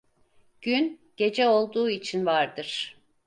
Gün, 0.61 0.99
gece 1.17 1.47
olduğu 1.47 1.89
için 1.89 2.25
vardır. 2.25 2.97